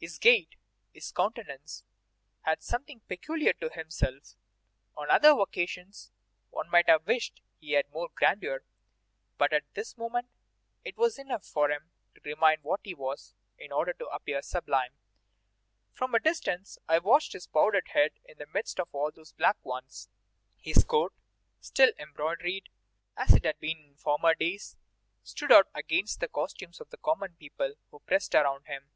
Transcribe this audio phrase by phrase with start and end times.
[0.00, 0.56] His gait,
[0.92, 1.84] his countenance,
[2.40, 4.34] had something peculiar to himself;
[4.96, 6.10] on other occasions
[6.50, 8.64] one might have wished he had more grandeur;
[9.36, 10.30] but at this moment
[10.84, 14.94] it was enough for him to remain what he was in order to appear sublime.
[15.92, 19.64] From a distance I watched his powdered head in the midst of all those black
[19.64, 20.08] ones;
[20.58, 21.12] his coat,
[21.60, 22.68] still embroidered
[23.16, 24.76] as it had been in former days,
[25.22, 28.90] stood out against the costumes of the common people who pressed around him.